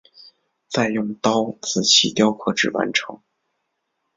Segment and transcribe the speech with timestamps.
[0.67, 3.21] 再用刀仔细雕刻至完成。